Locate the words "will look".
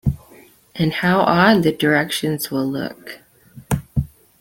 2.49-3.19